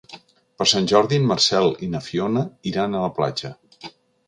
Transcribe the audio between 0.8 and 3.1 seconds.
Jordi en Marcel i na Fiona iran a